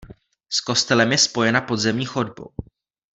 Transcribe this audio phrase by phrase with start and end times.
[0.49, 2.53] S kostelem je spojena podzemní chodbou.